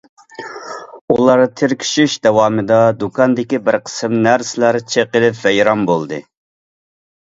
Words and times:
ئۇلار 1.15 1.43
تىركىشىش 1.61 2.17
داۋامىدا 2.29 2.81
دۇكاندىكى 3.05 3.63
بىر 3.71 3.81
قىسىم 3.87 4.19
نەرسىلەر 4.27 4.85
چېقىلىپ 4.93 5.43
ۋەيران 5.49 5.91
بولدى. 5.95 6.25